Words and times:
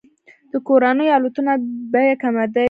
د 0.51 0.53
کورنیو 0.67 1.15
الوتنو 1.17 1.53
بیه 1.91 2.15
کمه 2.21 2.45
ده. 2.53 2.59